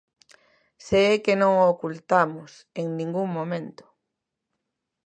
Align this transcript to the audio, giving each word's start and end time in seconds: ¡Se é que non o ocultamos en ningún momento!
¡Se 0.85 0.99
é 1.13 1.15
que 1.25 1.33
non 1.41 1.53
o 1.63 1.67
ocultamos 1.73 2.51
en 2.81 2.85
ningún 2.99 3.27
momento! 3.37 3.85